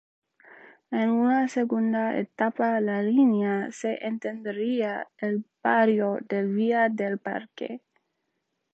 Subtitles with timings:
[0.89, 7.83] En una segunda etapa la línea se extendería al barrio de Villa del Parque.